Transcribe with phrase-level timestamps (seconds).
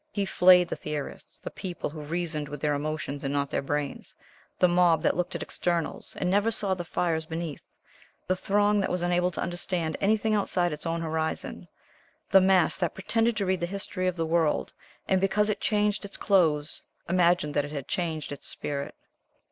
[0.11, 4.15] He flayed the theorists, the people who reasoned with their emotions and not their brains,
[4.57, 7.63] the mob that looked at externals, and never saw the fires beneath,
[8.25, 11.67] the throng that was unable to understand anything outside its own horizon,
[12.31, 14.73] the mass that pretended to read the history of the world,
[15.07, 18.95] and because it changed its clothes imagined that it had changed its spirit.